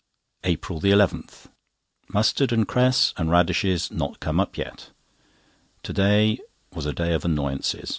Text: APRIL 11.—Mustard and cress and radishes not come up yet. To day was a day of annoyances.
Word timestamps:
APRIL 0.45 0.81
11.—Mustard 0.81 2.51
and 2.51 2.67
cress 2.67 3.13
and 3.17 3.29
radishes 3.29 3.91
not 3.91 4.19
come 4.19 4.39
up 4.39 4.57
yet. 4.57 4.89
To 5.83 5.93
day 5.93 6.39
was 6.73 6.87
a 6.87 6.93
day 6.93 7.13
of 7.13 7.23
annoyances. 7.23 7.89